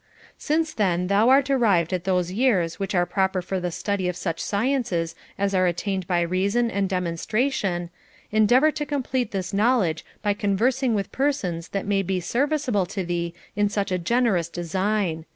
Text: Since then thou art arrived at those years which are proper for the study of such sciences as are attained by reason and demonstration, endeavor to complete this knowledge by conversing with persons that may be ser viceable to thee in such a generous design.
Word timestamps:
Since 0.39 0.73
then 0.73 1.05
thou 1.05 1.29
art 1.29 1.51
arrived 1.51 1.93
at 1.93 2.05
those 2.05 2.31
years 2.31 2.79
which 2.79 2.95
are 2.95 3.05
proper 3.05 3.39
for 3.39 3.59
the 3.59 3.69
study 3.69 4.07
of 4.07 4.15
such 4.17 4.39
sciences 4.39 5.13
as 5.37 5.53
are 5.53 5.67
attained 5.67 6.07
by 6.07 6.21
reason 6.21 6.71
and 6.71 6.89
demonstration, 6.89 7.91
endeavor 8.31 8.71
to 8.71 8.85
complete 8.87 9.29
this 9.29 9.53
knowledge 9.53 10.03
by 10.23 10.33
conversing 10.33 10.95
with 10.95 11.11
persons 11.11 11.67
that 11.67 11.85
may 11.85 12.01
be 12.01 12.19
ser 12.19 12.47
viceable 12.47 12.87
to 12.89 13.05
thee 13.05 13.35
in 13.55 13.69
such 13.69 13.91
a 13.91 13.99
generous 13.99 14.49
design. 14.49 15.27